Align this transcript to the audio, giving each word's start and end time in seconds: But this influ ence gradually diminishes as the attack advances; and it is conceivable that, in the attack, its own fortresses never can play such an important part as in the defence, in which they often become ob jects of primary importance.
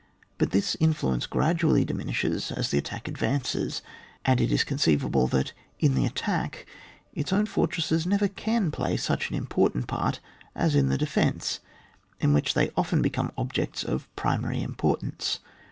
But 0.39 0.49
this 0.49 0.75
influ 0.77 1.13
ence 1.13 1.27
gradually 1.27 1.85
diminishes 1.85 2.51
as 2.51 2.71
the 2.71 2.79
attack 2.79 3.07
advances; 3.07 3.83
and 4.25 4.41
it 4.41 4.51
is 4.51 4.63
conceivable 4.63 5.27
that, 5.27 5.53
in 5.79 5.93
the 5.93 6.07
attack, 6.07 6.65
its 7.13 7.31
own 7.31 7.45
fortresses 7.45 8.07
never 8.07 8.27
can 8.27 8.71
play 8.71 8.97
such 8.97 9.29
an 9.29 9.35
important 9.35 9.85
part 9.85 10.19
as 10.55 10.73
in 10.73 10.89
the 10.89 10.97
defence, 10.97 11.59
in 12.19 12.33
which 12.33 12.55
they 12.55 12.71
often 12.75 13.03
become 13.03 13.31
ob 13.37 13.53
jects 13.53 13.83
of 13.85 14.09
primary 14.15 14.63
importance. 14.63 15.37